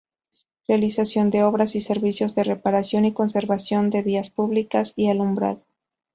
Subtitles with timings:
[0.67, 5.63] Realización de obras y servicios de reparación y conservación de vías públicas y alumbrado.